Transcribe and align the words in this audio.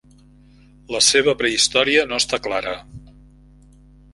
La 0.95 1.01
seva 1.07 1.35
prehistòria 1.41 2.07
no 2.13 2.17
està 2.23 2.41
clara. 2.49 2.75